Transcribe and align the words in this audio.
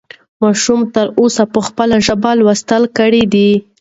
ماشوم 0.41 0.79
تر 0.95 1.07
اوسه 1.19 1.43
په 1.53 1.59
خپله 1.67 1.95
ژبه 2.07 2.31
لوستل 2.39 2.83
کړي 2.97 3.23
دي. 3.33 3.51